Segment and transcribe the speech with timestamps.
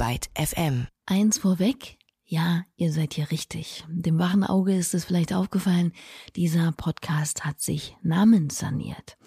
[0.00, 0.86] Byte FM.
[1.04, 1.98] Eins vorweg.
[2.24, 3.84] Ja, ihr seid hier richtig.
[3.86, 5.92] Dem wachen Auge ist es vielleicht aufgefallen,
[6.36, 9.18] dieser Podcast hat sich namenssaniert.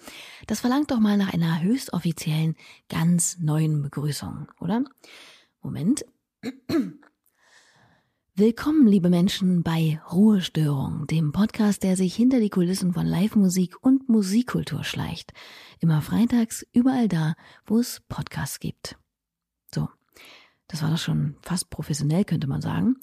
[0.48, 2.56] Das verlangt doch mal nach einer höchst offiziellen,
[2.88, 4.82] ganz neuen Begrüßung, oder?
[5.62, 6.04] Moment.
[8.34, 14.08] Willkommen, liebe Menschen, bei Ruhestörung, dem Podcast, der sich hinter die Kulissen von Live-Musik und
[14.08, 15.34] Musikkultur schleicht.
[15.78, 18.98] Immer freitags, überall da, wo es Podcasts gibt.
[19.72, 19.88] So,
[20.74, 22.96] das war doch schon fast professionell, könnte man sagen.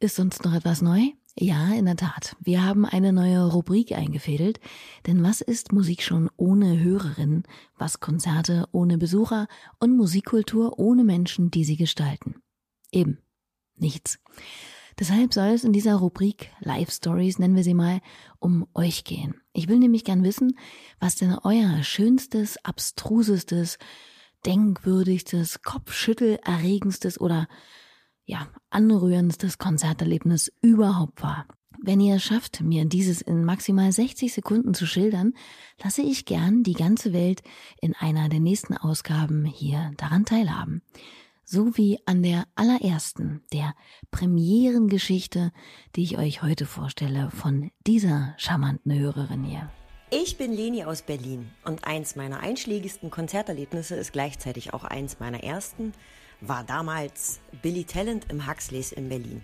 [0.00, 0.98] Ist sonst noch etwas neu?
[1.38, 2.34] Ja, in der Tat.
[2.40, 4.58] Wir haben eine neue Rubrik eingefädelt.
[5.06, 7.44] Denn was ist Musik schon ohne Hörerinnen?
[7.78, 9.46] Was Konzerte ohne Besucher?
[9.78, 12.42] Und Musikkultur ohne Menschen, die sie gestalten?
[12.90, 13.18] Eben.
[13.76, 14.18] Nichts.
[14.98, 18.00] Deshalb soll es in dieser Rubrik Live Stories, nennen wir sie mal,
[18.40, 19.36] um euch gehen.
[19.52, 20.58] Ich will nämlich gern wissen,
[20.98, 23.78] was denn euer schönstes, abstrusestes,
[24.46, 27.48] denkwürdigstes, kopfschüttelerregendstes oder
[28.24, 31.46] ja, anrührendstes Konzerterlebnis überhaupt war.
[31.84, 35.32] Wenn ihr es schafft, mir dieses in maximal 60 Sekunden zu schildern,
[35.82, 37.42] lasse ich gern die ganze Welt
[37.80, 40.82] in einer der nächsten Ausgaben hier daran teilhaben
[41.44, 43.74] sowie an der allerersten, der
[44.10, 45.52] Premierengeschichte,
[45.96, 49.70] die ich euch heute vorstelle von dieser charmanten Hörerin hier.
[50.14, 55.42] Ich bin Leni aus Berlin und eins meiner einschlägigsten Konzerterlebnisse ist gleichzeitig auch eins meiner
[55.42, 55.94] ersten,
[56.42, 59.40] war damals Billy Talent im Huxleys in Berlin.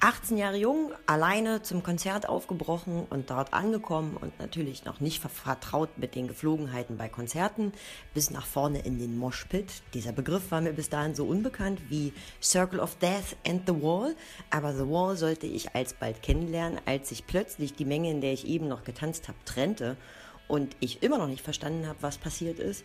[0.00, 5.88] 18 Jahre jung, alleine zum Konzert aufgebrochen und dort angekommen und natürlich noch nicht vertraut
[5.96, 7.72] mit den Geflogenheiten bei Konzerten,
[8.12, 9.82] bis nach vorne in den Moshpit.
[9.94, 14.14] Dieser Begriff war mir bis dahin so unbekannt wie Circle of Death and The Wall,
[14.50, 18.46] aber The Wall sollte ich alsbald kennenlernen, als sich plötzlich die Menge, in der ich
[18.46, 19.96] eben noch getanzt habe, trennte
[20.46, 22.84] und ich immer noch nicht verstanden habe, was passiert ist.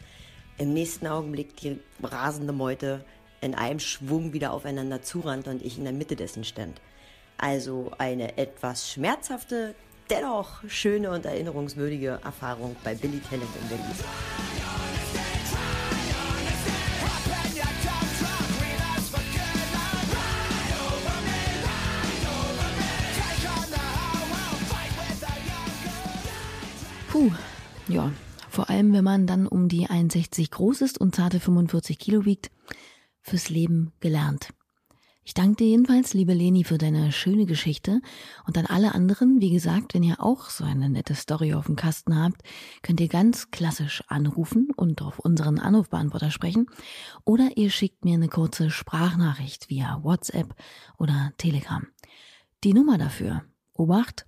[0.58, 3.04] Im nächsten Augenblick die rasende Meute
[3.42, 6.80] in einem Schwung wieder aufeinander zurannte und ich in der Mitte dessen stand.
[7.42, 9.74] Also eine etwas schmerzhafte,
[10.12, 13.86] dennoch schöne und erinnerungswürdige Erfahrung bei Billy Talent in Berlin.
[27.10, 27.32] Puh,
[27.88, 28.12] ja.
[28.50, 32.52] Vor allem, wenn man dann um die 61 groß ist und zarte 45 Kilo wiegt,
[33.24, 34.50] fürs Leben gelernt.
[35.24, 38.02] Ich danke dir jedenfalls, liebe Leni, für deine schöne Geschichte.
[38.48, 41.76] Und an alle anderen, wie gesagt, wenn ihr auch so eine nette Story auf dem
[41.76, 42.42] Kasten habt,
[42.82, 46.66] könnt ihr ganz klassisch anrufen und auf unseren Anrufbeantworter sprechen.
[47.24, 50.56] Oder ihr schickt mir eine kurze Sprachnachricht via WhatsApp
[50.98, 51.86] oder Telegram.
[52.64, 53.44] Die Nummer dafür,
[53.74, 54.26] Obacht,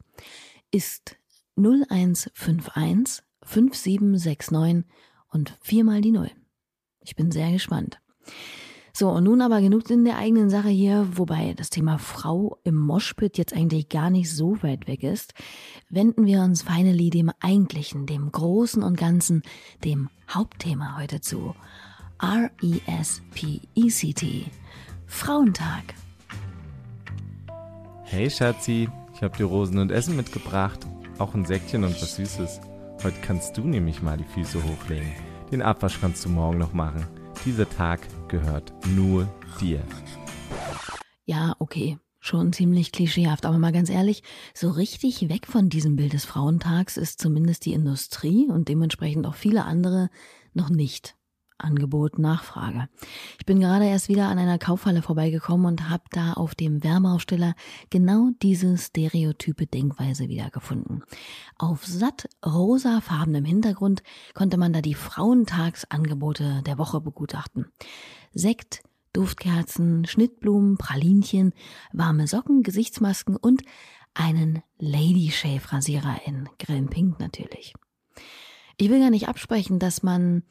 [0.70, 1.18] ist
[1.56, 4.86] 0151 5769
[5.30, 6.30] und viermal die Null.
[7.00, 8.00] Ich bin sehr gespannt.
[8.96, 12.76] So, und nun aber genug in der eigenen Sache hier, wobei das Thema Frau im
[12.76, 15.34] Moshpit jetzt eigentlich gar nicht so weit weg ist,
[15.90, 19.42] wenden wir uns finally dem eigentlichen, dem Großen und Ganzen,
[19.84, 21.56] dem Hauptthema heute zu.
[22.22, 22.76] R-E-S-P-E-C-T.
[25.08, 25.96] Frauentag.
[28.04, 30.86] Hey Schatzi, ich hab dir Rosen und Essen mitgebracht.
[31.18, 32.62] Auch ein Säckchen und was Süßes.
[33.04, 35.10] Heute kannst du nämlich mal die Füße hochlegen.
[35.52, 37.08] Den Abwasch kannst du morgen noch machen.
[37.44, 39.28] Dieser Tag gehört nur
[39.60, 39.82] dir.
[41.26, 41.98] Ja, okay.
[42.20, 44.24] Schon ziemlich klischeehaft, aber mal ganz ehrlich,
[44.54, 49.36] so richtig weg von diesem Bild des Frauentags ist zumindest die Industrie und dementsprechend auch
[49.36, 50.10] viele andere
[50.54, 51.18] noch nicht.
[51.64, 52.88] Angebot, Nachfrage.
[53.40, 57.56] Ich bin gerade erst wieder an einer Kaufhalle vorbeigekommen und habe da auf dem Wärmeaufsteller
[57.90, 61.04] genau diese stereotype Denkweise wiedergefunden.
[61.58, 64.04] Auf satt rosafarbenem Hintergrund
[64.34, 67.68] konnte man da die Frauentagsangebote der Woche begutachten.
[68.34, 71.54] Sekt, Duftkerzen, Schnittblumen, Pralinchen,
[71.92, 73.62] warme Socken, Gesichtsmasken und
[74.16, 77.74] einen Lady Shave Rasierer in grellem Pink natürlich.
[78.78, 80.44] Ich will gar nicht absprechen, dass man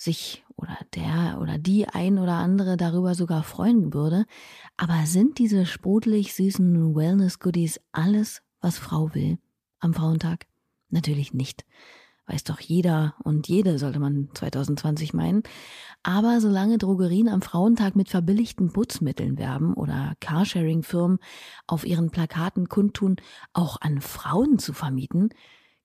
[0.00, 4.24] sich oder der oder die ein oder andere darüber sogar freuen würde.
[4.76, 9.38] Aber sind diese sprudelig süßen Wellness-Goodies alles, was Frau will
[9.78, 10.46] am Frauentag?
[10.88, 11.64] Natürlich nicht.
[12.26, 15.42] Weiß doch jeder und jede, sollte man 2020 meinen.
[16.02, 21.18] Aber solange Drogerien am Frauentag mit verbilligten Putzmitteln werben oder Carsharing-Firmen
[21.66, 23.16] auf ihren Plakaten kundtun,
[23.52, 25.30] auch an Frauen zu vermieten,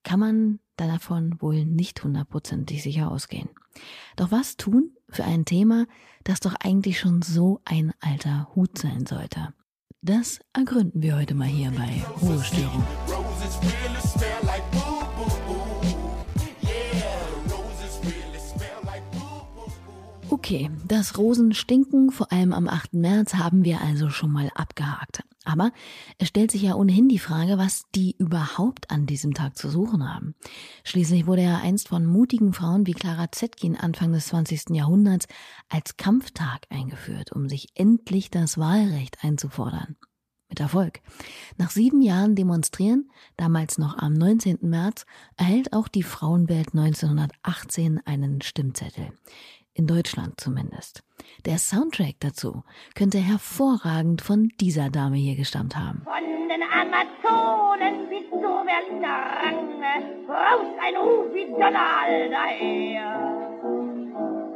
[0.04, 3.50] kann man davon wohl nicht hundertprozentig sicher ausgehen.
[4.16, 5.86] Doch was tun für ein Thema,
[6.24, 9.54] das doch eigentlich schon so ein alter Hut sein sollte?
[10.02, 12.84] Das ergründen wir heute mal hier bei Ruhestörung.
[20.30, 22.94] Okay, das Rosenstinken, vor allem am 8.
[22.94, 25.24] März, haben wir also schon mal abgehakt.
[25.46, 25.72] Aber
[26.18, 30.12] es stellt sich ja ohnehin die Frage, was die überhaupt an diesem Tag zu suchen
[30.12, 30.36] haben.
[30.84, 34.72] Schließlich wurde er einst von mutigen Frauen wie Clara Zetkin Anfang des 20.
[34.72, 35.28] Jahrhunderts
[35.70, 39.96] als Kampftag eingeführt, um sich endlich das Wahlrecht einzufordern.
[40.50, 41.02] Mit Erfolg.
[41.58, 44.60] Nach sieben Jahren Demonstrieren, damals noch am 19.
[44.62, 45.06] März,
[45.38, 49.12] erhält auch die Frauenwelt 1918 einen Stimmzettel
[49.76, 51.04] in Deutschland zumindest.
[51.46, 52.64] Der Soundtrack dazu
[52.96, 56.02] könnte hervorragend von dieser Dame hier gestammt haben.
[56.06, 63.36] Von den Amazonen bis zur Berliner Range braust ein Ruf wie Donner daher.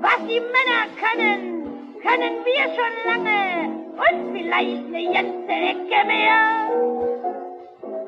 [0.01, 1.67] Was die Männer können,
[2.01, 6.69] können wir schon lange und vielleicht eine ganze Ecke mehr.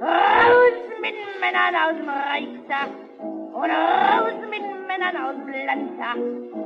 [0.02, 6.61] Raus mit Männern aus dem Reichstag und raus mit Männern aus dem Landtag.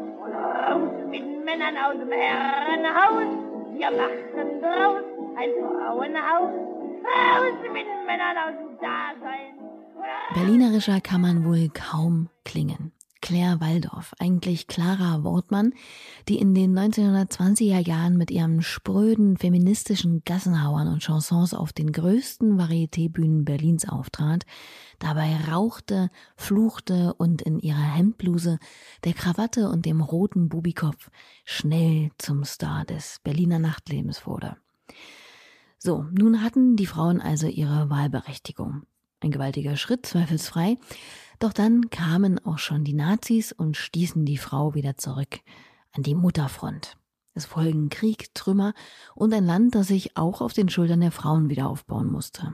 [0.56, 3.30] Raus mit Männern aus dem Herrenhaus,
[3.78, 5.04] wir machen draus
[5.38, 6.54] ein Frauenhaus.
[7.04, 9.54] Raus mit Männern aus dem Dasein.
[10.34, 12.94] Berlinerischer kann man wohl kaum klingen.
[13.25, 15.74] Claire Waldorf, eigentlich Clara Wortmann,
[16.30, 22.60] die in den 1920er Jahren mit ihrem spröden feministischen Gassenhauern und Chansons auf den größten
[22.60, 24.45] Varieté-Bühnen Berlins auftrat,
[25.00, 28.60] dabei rauchte, fluchte und in ihrer Hemdbluse,
[29.06, 31.10] der Krawatte und dem roten Bubikopf
[31.45, 34.56] schnell zum Star des Berliner Nachtlebens wurde.
[35.80, 38.83] So, nun hatten die Frauen also ihre Wahlberechtigung.
[39.22, 40.77] Ein gewaltiger Schritt, zweifelsfrei,
[41.40, 45.40] doch dann kamen auch schon die Nazis und stießen die Frau wieder zurück
[45.94, 46.98] an die Mutterfront.
[47.38, 48.74] Es folgen Krieg, Trümmer
[49.14, 52.54] und ein Land, das sich auch auf den Schultern der Frauen wieder aufbauen musste.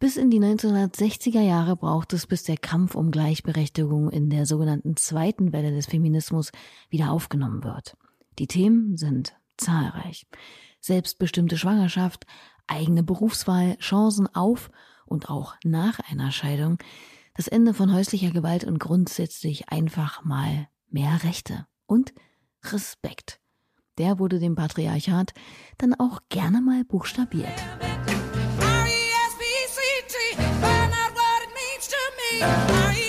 [0.00, 4.96] Bis in die 1960er Jahre braucht es, bis der Kampf um Gleichberechtigung in der sogenannten
[4.96, 6.50] zweiten Welle des Feminismus
[6.90, 7.96] wieder aufgenommen wird.
[8.40, 10.26] Die Themen sind zahlreich.
[10.80, 12.26] Selbstbestimmte Schwangerschaft,
[12.66, 14.68] eigene Berufswahl, Chancen auf
[15.06, 16.78] und auch nach einer Scheidung,
[17.38, 22.12] das Ende von häuslicher Gewalt und grundsätzlich einfach mal mehr Rechte und
[22.64, 23.38] Respekt.
[23.96, 25.34] Der wurde dem Patriarchat
[25.78, 27.46] dann auch gerne mal buchstabiert.
[28.58, 33.07] R-E-S-P-C-T, find out what it means to me.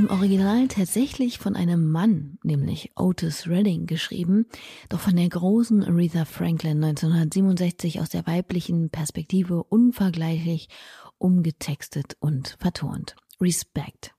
[0.00, 4.46] Im Original tatsächlich von einem Mann, nämlich Otis Redding, geschrieben,
[4.88, 10.70] doch von der großen Aretha Franklin 1967 aus der weiblichen Perspektive unvergleichlich
[11.18, 13.14] umgetextet und vertont.
[13.42, 14.14] Respect.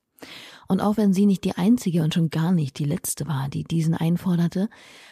[0.68, 3.63] Und auch wenn sie nicht die einzige und schon gar nicht die letzte war, die
[3.63, 4.69] diesen einforderte,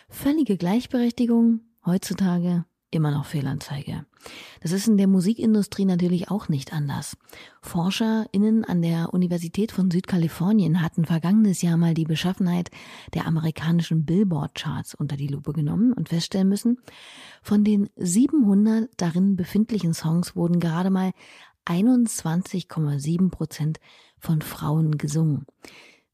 [0.08, 4.06] völlige Gleichberechtigung heutzutage immer noch Fehlanzeige.
[4.62, 7.16] Das ist in der Musikindustrie natürlich auch nicht anders.
[7.62, 12.72] ForscherInnen an der Universität von Südkalifornien hatten vergangenes Jahr mal die Beschaffenheit
[13.14, 16.80] der amerikanischen Billboard-Charts unter die Lupe genommen und feststellen müssen,
[17.42, 21.12] von den 700 darin befindlichen Songs wurden gerade mal
[21.66, 23.80] 21,7 Prozent
[24.18, 25.46] von Frauen gesungen.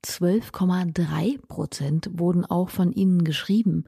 [0.05, 3.85] 12,3 Prozent wurden auch von ihnen geschrieben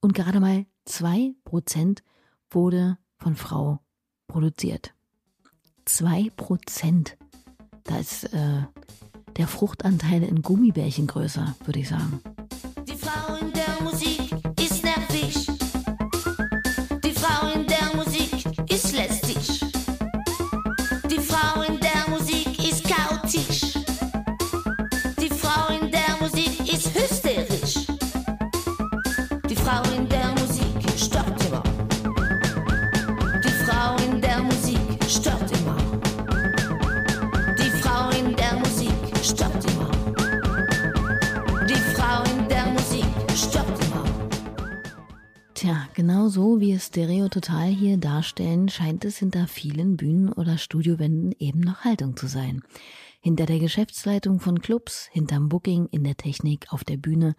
[0.00, 2.02] und gerade mal 2 Prozent
[2.50, 3.80] wurde von Frau
[4.26, 4.94] produziert.
[5.84, 7.16] Zwei Prozent.
[7.84, 8.62] Da ist äh,
[9.36, 12.20] der Fruchtanteil in Gummibärchen größer, würde ich sagen.
[47.38, 52.64] Total hier darstellen, scheint es hinter vielen Bühnen oder Studiowänden eben noch Haltung zu sein.
[53.20, 57.36] Hinter der Geschäftsleitung von Clubs, hinterm Booking, in der Technik, auf der Bühne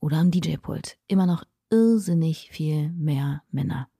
[0.00, 0.96] oder am DJ-Pult.
[1.06, 3.90] Immer noch irrsinnig viel mehr Männer.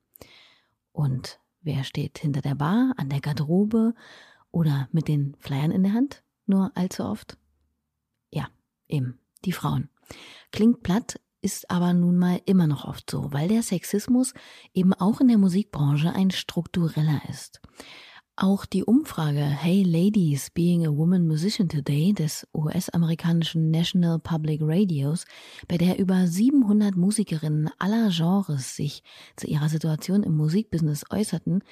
[0.91, 3.93] Und wer steht hinter der Bar, an der Garderobe
[4.53, 6.23] oder mit den Flyern in der Hand?
[6.47, 7.37] Nur allzu oft?
[8.31, 8.49] Ja,
[8.89, 9.91] eben, die Frauen.
[10.51, 14.33] Klingt platt, ist aber nun mal immer noch oft so, weil der Sexismus
[14.73, 17.61] eben auch in der Musikbranche ein struktureller ist.
[18.37, 25.27] Auch die Umfrage Hey Ladies, Being a Woman Musician Today des US-amerikanischen National Public Radios,
[25.69, 29.03] bei der über 700 Musikerinnen aller Genres sich
[29.37, 31.63] zu ihrer Situation im Musikbusiness äußerten,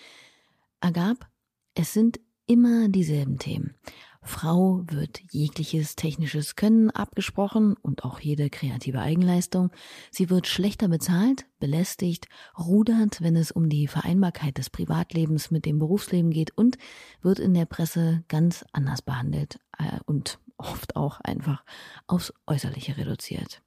[0.80, 1.30] ergab,
[1.74, 3.76] Es sind immer dieselben Themen.
[4.22, 9.70] Frau wird jegliches technisches Können abgesprochen und auch jede kreative Eigenleistung.
[10.10, 12.26] Sie wird schlechter bezahlt, belästigt,
[12.58, 16.76] rudert, wenn es um die Vereinbarkeit des Privatlebens mit dem Berufsleben geht und
[17.22, 21.64] wird in der Presse ganz anders behandelt äh, und oft auch einfach
[22.08, 23.62] aufs Äußerliche reduziert.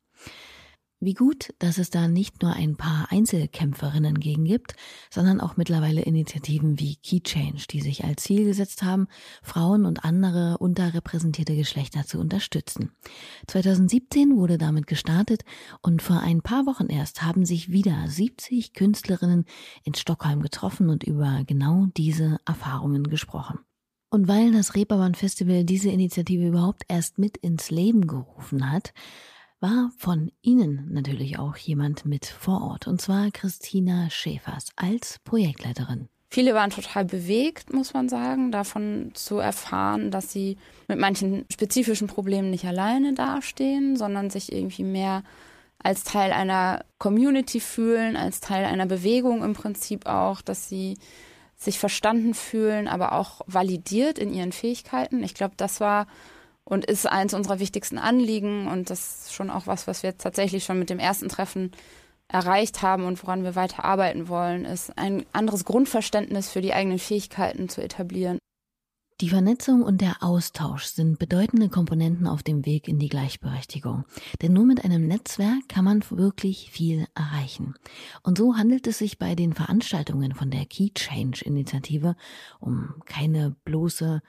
[1.06, 4.74] Wie gut, dass es da nicht nur ein paar Einzelkämpferinnen gegen gibt,
[5.10, 9.10] sondern auch mittlerweile Initiativen wie Key Change, die sich als Ziel gesetzt haben,
[9.42, 12.94] Frauen und andere unterrepräsentierte Geschlechter zu unterstützen.
[13.48, 15.44] 2017 wurde damit gestartet
[15.82, 19.44] und vor ein paar Wochen erst haben sich wieder 70 Künstlerinnen
[19.84, 23.60] in Stockholm getroffen und über genau diese Erfahrungen gesprochen.
[24.10, 28.94] Und weil das Reeperbahn Festival diese Initiative überhaupt erst mit ins Leben gerufen hat,
[29.64, 36.10] war von Ihnen natürlich auch jemand mit vor Ort, und zwar Christina Schäfers als Projektleiterin.
[36.30, 40.58] Viele waren total bewegt, muss man sagen, davon zu erfahren, dass sie
[40.90, 45.24] mit manchen spezifischen Problemen nicht alleine dastehen, sondern sich irgendwie mehr
[45.80, 50.98] als Teil einer Community fühlen, als Teil einer Bewegung im Prinzip auch, dass sie
[51.56, 55.24] sich verstanden fühlen, aber auch validiert in ihren Fähigkeiten.
[55.24, 56.08] Ich glaube, das war
[56.66, 60.64] und ist eins unserer wichtigsten Anliegen und das ist schon auch was, was wir tatsächlich
[60.64, 61.72] schon mit dem ersten Treffen
[62.28, 67.00] erreicht haben und woran wir weiter arbeiten wollen, ist ein anderes Grundverständnis für die eigenen
[67.00, 68.40] Fähigkeiten zu etablieren.
[69.22, 74.06] Die Vernetzung und der Austausch sind bedeutende Komponenten auf dem Weg in die Gleichberechtigung.
[74.42, 77.76] Denn nur mit einem Netzwerk kann man wirklich viel erreichen.
[78.24, 82.16] Und so handelt es sich bei den Veranstaltungen von der Key Change Initiative
[82.60, 84.22] um keine bloße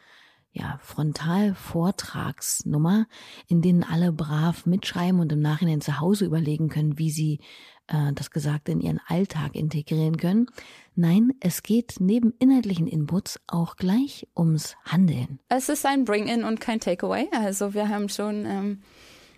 [0.55, 3.07] ja, Frontalvortragsnummer,
[3.49, 7.41] in denen alle brav mitschreiben und im Nachhinein zu Hause überlegen können, wie sie
[7.89, 10.47] äh, das Gesagte in ihren Alltag integrieren können.
[10.95, 15.41] Nein, es geht neben inhaltlichen Inputs auch gleich ums Handeln.
[15.49, 17.29] Es ist ein Bring-in und kein Takeaway.
[17.33, 18.83] Also wir haben schon ähm,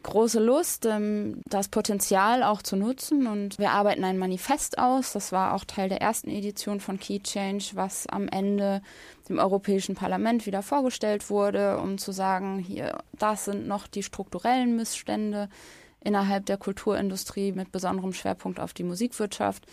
[0.06, 3.26] große Lust, ähm, das Potenzial auch zu nutzen.
[3.26, 5.12] Und wir arbeiten ein Manifest aus.
[5.12, 8.80] Das war auch Teil der ersten Edition von Key Change, was am Ende
[9.28, 14.76] dem Europäischen Parlament wieder vorgestellt wurde, um zu sagen, hier, das sind noch die strukturellen
[14.76, 15.48] Missstände
[16.02, 19.66] innerhalb der Kulturindustrie mit besonderem Schwerpunkt auf die Musikwirtschaft.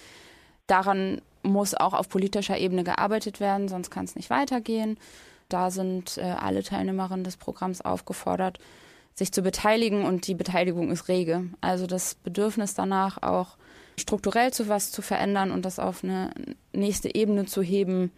[0.68, 4.98] Daran muss auch auf politischer Ebene gearbeitet werden, sonst kann es nicht weitergehen.
[5.50, 8.58] Da sind äh, alle Teilnehmerinnen des Programms aufgefordert,
[9.16, 11.50] sich zu beteiligen und die Beteiligung ist rege.
[11.62, 13.58] Also das Bedürfnis danach auch
[14.00, 16.32] strukturell zu was zu verändern und das auf eine
[16.74, 18.12] nächste Ebene zu heben,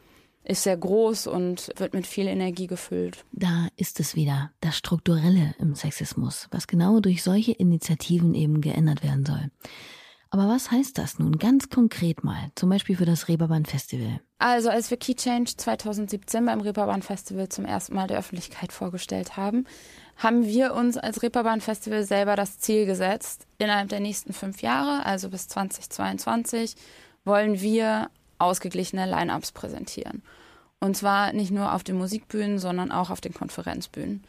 [0.45, 3.25] ist sehr groß und wird mit viel Energie gefüllt.
[3.31, 9.03] Da ist es wieder, das Strukturelle im Sexismus, was genau durch solche Initiativen eben geändert
[9.03, 9.49] werden soll.
[10.29, 14.19] Aber was heißt das nun ganz konkret mal, zum Beispiel für das Reeperbahn Festival?
[14.37, 19.37] Also als wir Key Change 2017 beim Reeperbahn Festival zum ersten Mal der Öffentlichkeit vorgestellt
[19.37, 19.65] haben,
[20.17, 25.05] haben wir uns als Reeperbahn Festival selber das Ziel gesetzt, innerhalb der nächsten fünf Jahre,
[25.05, 26.75] also bis 2022,
[27.25, 30.23] wollen wir ausgeglichene Line-ups präsentieren.
[30.79, 34.23] Und zwar nicht nur auf den Musikbühnen, sondern auch auf den Konferenzbühnen.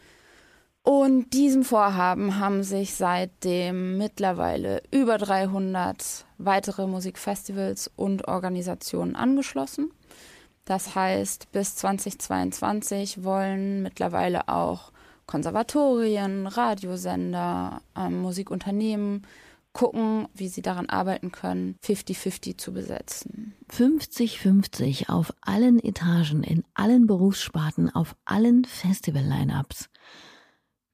[0.83, 9.90] Und diesem Vorhaben haben sich seitdem mittlerweile über 300 weitere Musikfestivals und Organisationen angeschlossen.
[10.64, 14.93] Das heißt, bis 2022 wollen mittlerweile auch
[15.26, 19.26] Konservatorien, Radiosender, ähm, Musikunternehmen
[19.73, 23.54] gucken, wie sie daran arbeiten können, 50-50 zu besetzen.
[23.71, 29.90] 50-50 auf allen Etagen, in allen Berufssparten, auf allen Festival-Line-Ups.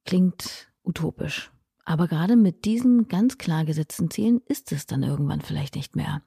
[0.04, 1.52] Klingt utopisch.
[1.84, 6.22] Aber gerade mit diesen ganz klar gesetzten Zielen ist es dann irgendwann vielleicht nicht mehr.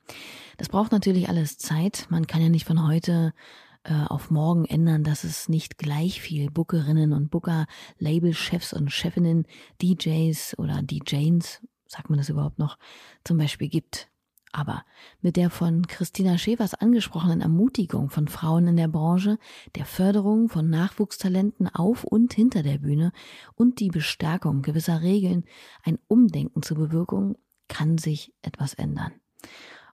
[0.57, 2.07] Das braucht natürlich alles Zeit.
[2.09, 3.33] Man kann ja nicht von heute
[3.85, 7.67] äh, auf morgen ändern, dass es nicht gleich viel Bookerinnen und Booker,
[7.99, 9.45] Labelchefs und Chefinnen,
[9.81, 12.77] DJs oder DJs, sagt man das überhaupt noch,
[13.23, 14.09] zum Beispiel gibt.
[14.51, 14.85] Aber
[15.21, 19.37] mit der von Christina Schäfers angesprochenen Ermutigung von Frauen in der Branche,
[19.75, 23.11] der Förderung von Nachwuchstalenten auf und hinter der Bühne
[23.55, 25.43] und die Bestärkung gewisser Regeln,
[25.83, 27.37] ein Umdenken zur Bewirkung,
[27.67, 29.11] kann sich etwas ändern.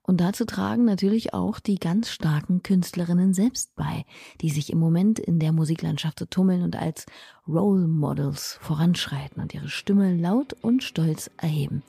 [0.04, 4.04] Und dazu tragen natürlich auch die ganz starken Künstlerinnen selbst bei,
[4.40, 7.06] die sich im Moment in der Musiklandschaft so tummeln und als
[7.46, 11.82] Role Models voranschreiten und ihre Stimme laut und stolz erheben.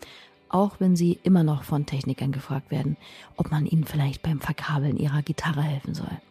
[0.48, 2.98] Auch wenn sie immer noch von Technikern gefragt werden,
[3.38, 6.22] ob man ihnen vielleicht beim Verkabeln ihrer Gitarre helfen soll.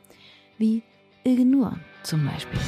[0.59, 0.85] Wie
[1.25, 2.61] Ilge Nur zum Beispiel.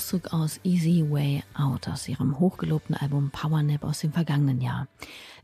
[0.00, 4.88] Auszug aus Easy Way Out aus ihrem hochgelobten Album Power Nap aus dem vergangenen Jahr.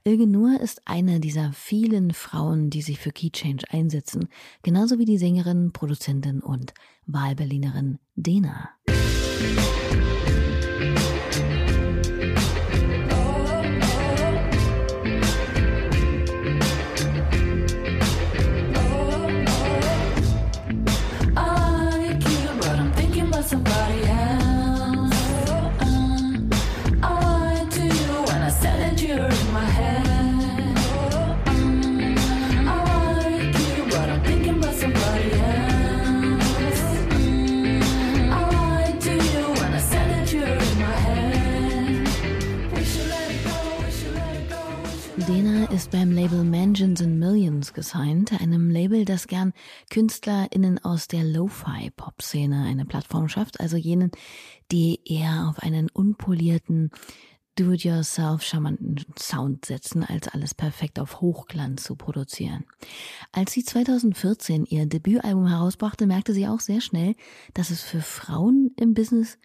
[0.03, 4.31] Ilge Nur ist eine dieser vielen Frauen, die sich für Key Change einsetzen,
[4.63, 6.73] genauso wie die Sängerin, Produzentin und
[7.07, 8.71] Wahlberlinerin Dena.
[8.87, 10.16] ist
[45.97, 49.55] beim Label Mansions and Millions gesigned, einem Label, das gern
[49.89, 54.11] KünstlerInnen aus der Lo-Fi-Pop-Szene eine Plattform schafft, also jenen,
[54.71, 56.91] die eher auf einen unpolierten,
[57.55, 62.67] do-it-yourself charmanten Sound setzen, als alles perfekt auf Hochglanz zu produzieren.
[63.33, 67.15] Als sie 2014 ihr Debütalbum herausbrachte, merkte sie auch sehr schnell,
[67.55, 69.39] dass es für Frauen im Business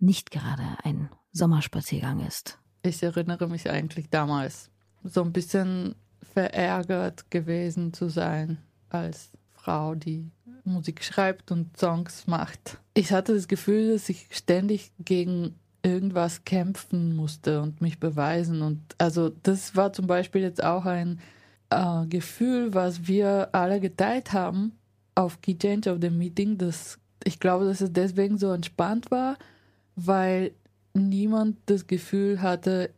[0.00, 2.58] nicht gerade ein Sommerspaziergang ist.
[2.82, 4.70] Ich erinnere mich eigentlich damals
[5.04, 5.94] so ein bisschen
[6.32, 8.58] verärgert gewesen zu sein
[8.88, 10.30] als Frau, die
[10.64, 12.78] Musik schreibt und Songs macht.
[12.94, 18.62] Ich hatte das Gefühl, dass ich ständig gegen irgendwas kämpfen musste und mich beweisen.
[18.62, 21.20] Und also das war zum Beispiel jetzt auch ein
[21.70, 24.72] äh, Gefühl, was wir alle geteilt haben
[25.14, 26.56] auf Key Change of the Meeting.
[26.56, 29.36] Dass ich glaube, dass es deswegen so entspannt war,
[29.94, 30.52] weil
[30.94, 32.90] niemand das Gefühl hatte,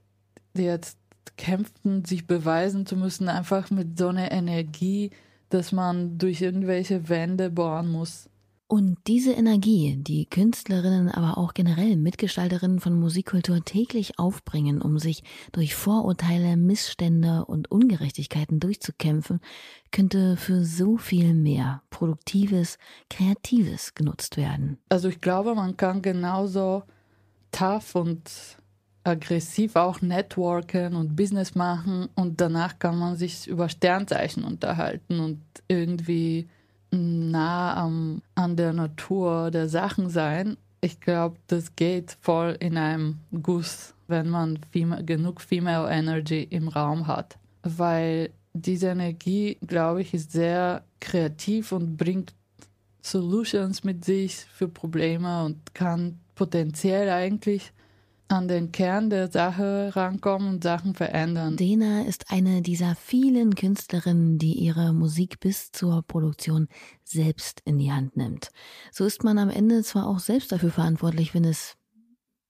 [0.57, 0.99] jetzt
[1.37, 5.11] kämpfen, sich beweisen zu müssen, einfach mit so einer Energie,
[5.49, 8.29] dass man durch irgendwelche Wände bohren muss.
[8.69, 15.23] Und diese Energie, die Künstlerinnen, aber auch generell Mitgestalterinnen von Musikkultur täglich aufbringen, um sich
[15.53, 19.41] durch Vorurteile, Missstände und Ungerechtigkeiten durchzukämpfen,
[19.93, 24.79] könnte für so viel mehr Produktives, Kreatives genutzt werden.
[24.89, 26.83] Also ich glaube, man kann genauso
[27.53, 28.29] tough und
[29.07, 35.40] aggressiv auch networken und Business machen und danach kann man sich über Sternzeichen unterhalten und
[35.69, 36.49] irgendwie
[36.90, 40.57] nah am, an der Natur der Sachen sein.
[40.81, 46.69] Ich glaube, das geht voll in einem Guss, wenn man female, genug Female Energy im
[46.69, 47.38] Raum hat.
[47.62, 52.35] Weil diese Energie, glaube ich, ist sehr kreativ und bringt
[53.03, 57.73] Solutions mit sich für Probleme und kann potenziell eigentlich
[58.29, 61.57] an den Kern der Sache rankommen und Sachen verändern.
[61.57, 66.69] Dena ist eine dieser vielen Künstlerinnen, die ihre Musik bis zur Produktion
[67.05, 68.51] selbst in die Hand nimmt.
[68.91, 71.77] So ist man am Ende zwar auch selbst dafür verantwortlich, wenn es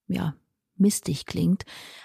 [0.09, 0.35] ja
[0.79, 1.65] mistig klingt,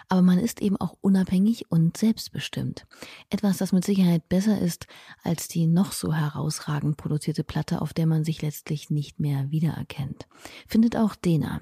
[0.09, 2.85] aber man ist eben auch unabhängig und selbstbestimmt.
[3.29, 4.87] Etwas, das mit Sicherheit besser ist
[5.23, 10.27] als die noch so herausragend produzierte Platte, auf der man sich letztlich nicht mehr wiedererkennt.
[10.67, 11.61] Findet auch Dena.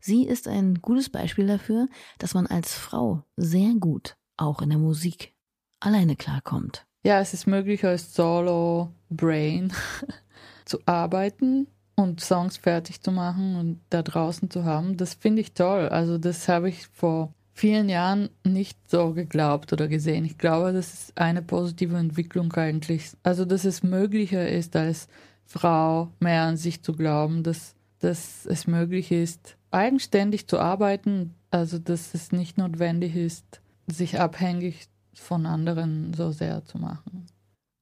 [0.00, 1.88] Sie ist ein gutes Beispiel dafür,
[2.18, 5.34] dass man als Frau sehr gut auch in der Musik
[5.80, 6.86] alleine klarkommt.
[7.04, 9.72] Ja, es ist möglich als Solo-Brain
[10.64, 15.52] zu arbeiten und Songs fertig zu machen und da draußen zu haben, das finde ich
[15.52, 15.88] toll.
[15.88, 20.24] Also das habe ich vor vielen Jahren nicht so geglaubt oder gesehen.
[20.24, 23.12] Ich glaube, das ist eine positive Entwicklung eigentlich.
[23.22, 25.08] Also dass es möglicher ist, als
[25.46, 31.78] Frau mehr an sich zu glauben, dass, dass es möglich ist, eigenständig zu arbeiten, also
[31.78, 37.26] dass es nicht notwendig ist, sich abhängig von anderen so sehr zu machen.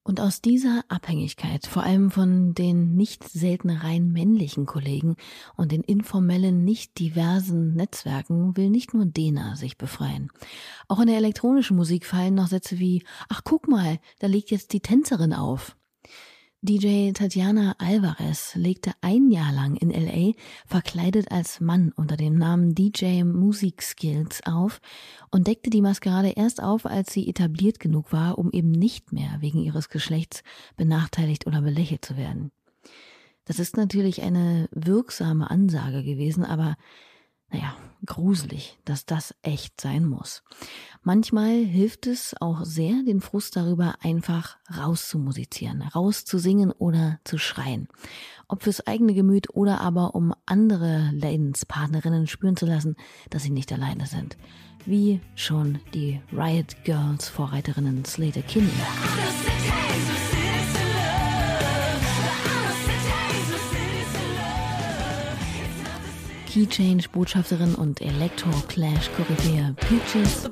[0.05, 5.15] Und aus dieser Abhängigkeit, vor allem von den nicht selten rein männlichen Kollegen
[5.57, 10.31] und den informellen, nicht diversen Netzwerken, will nicht nur Dena sich befreien.
[10.89, 14.73] Auch in der elektronischen Musik fallen noch Sätze wie, ach guck mal, da liegt jetzt
[14.73, 15.77] die Tänzerin auf.
[16.65, 22.77] DJ Tatjana Alvarez legte ein Jahr lang in LA verkleidet als Mann unter dem Namen
[22.77, 24.81] DJ Music Skills auf
[25.33, 29.39] und deckte die Maskerade erst auf, als sie etabliert genug war, um eben nicht mehr
[29.41, 30.45] wegen ihres Geschlechts
[30.77, 32.53] benachteiligt oder belächelt zu werden.
[33.45, 36.77] Das ist natürlich eine wirksame Ansage gewesen, aber
[37.53, 40.43] naja, gruselig, dass das echt sein muss.
[41.03, 47.89] Manchmal hilft es auch sehr, den Frust darüber einfach rauszumusizieren, rauszusingen oder zu schreien.
[48.49, 52.97] Ob fürs eigene Gemüt oder aber um andere Leidenspartnerinnen spüren zu lassen,
[53.31, 54.37] dass sie nicht alleine sind.
[54.85, 58.71] Wie schon die Riot Girls Vorreiterinnen Slater Kinney.
[66.53, 70.51] Key Change Botschafterin und Electro Clash Koryphäe Peaches.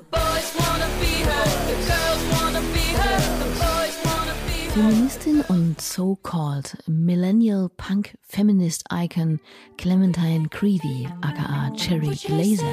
[4.72, 9.40] Feministin und so-called Millennial Punk Feminist Icon
[9.76, 12.64] Clementine Creevy, aka Cherry Glazer.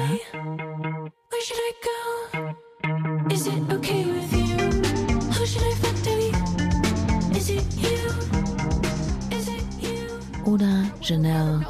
[3.74, 4.06] Okay?
[10.46, 11.66] Oder Janelle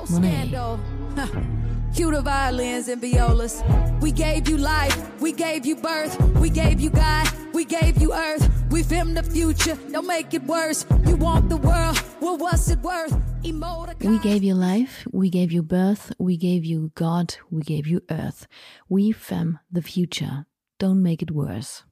[1.94, 3.62] Cue the violins and violas.
[4.00, 8.12] We gave you life, we gave you birth, we gave you God, we gave you
[8.12, 8.48] earth.
[8.70, 10.86] We filmed the future, don't make it worse.
[11.06, 13.16] You want the world, well, what's it worth?
[13.42, 18.02] We gave you life, we gave you birth, we gave you God, we gave you
[18.10, 18.46] earth.
[18.88, 20.46] We fem the future,
[20.78, 21.82] don't make it worse.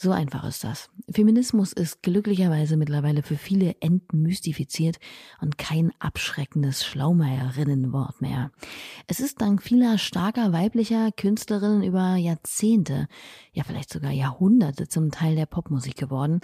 [0.00, 0.90] So einfach ist das.
[1.10, 5.00] Feminismus ist glücklicherweise mittlerweile für viele entmystifiziert
[5.40, 8.52] und kein abschreckendes Schlaumeierinnenwort mehr.
[9.08, 13.08] Es ist dank vieler starker weiblicher Künstlerinnen über Jahrzehnte,
[13.52, 16.42] ja vielleicht sogar Jahrhunderte zum Teil der Popmusik geworden,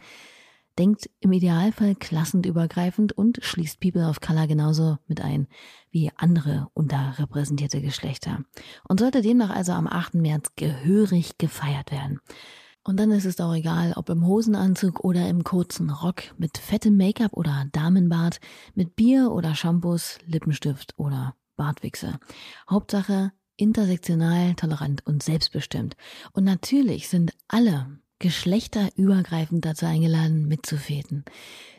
[0.76, 5.46] denkt im Idealfall klassendübergreifend und schließt People of Color genauso mit ein
[5.92, 8.40] wie andere unterrepräsentierte Geschlechter
[8.88, 10.14] und sollte demnach also am 8.
[10.14, 12.20] März gehörig gefeiert werden.
[12.84, 16.96] Und dann ist es auch egal, ob im Hosenanzug oder im kurzen Rock, mit fettem
[16.96, 18.40] Make-up oder Damenbart,
[18.74, 22.18] mit Bier oder Shampoos, Lippenstift oder Bartwichse.
[22.68, 25.96] Hauptsache intersektional, tolerant und selbstbestimmt.
[26.32, 31.24] Und natürlich sind alle geschlechterübergreifend dazu eingeladen, mitzufeten.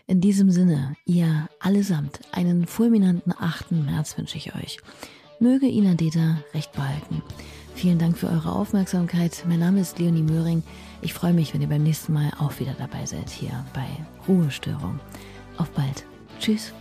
[0.07, 3.71] In diesem Sinne, ihr allesamt, einen fulminanten 8.
[3.71, 4.79] März wünsche ich euch.
[5.39, 7.21] Möge Ina Deta recht behalten.
[7.75, 9.43] Vielen Dank für eure Aufmerksamkeit.
[9.47, 10.63] Mein Name ist Leonie Möhring.
[11.01, 13.85] Ich freue mich, wenn ihr beim nächsten Mal auch wieder dabei seid hier bei
[14.27, 14.99] Ruhestörung.
[15.57, 16.05] Auf bald.
[16.39, 16.71] Tschüss.